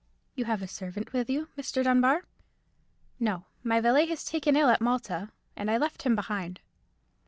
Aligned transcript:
"You 0.33 0.45
have 0.45 0.63
a 0.63 0.67
servant 0.67 1.13
with 1.13 1.29
you, 1.29 1.49
Mr. 1.55 1.83
Dunbar?" 1.83 2.25
"No, 3.19 3.45
my 3.63 3.79
valet 3.79 4.09
was 4.09 4.25
taken 4.25 4.55
ill 4.55 4.69
at 4.69 4.81
Malta, 4.81 5.29
and 5.55 5.69
I 5.69 5.77
left 5.77 6.01
him 6.01 6.15
behind." 6.15 6.59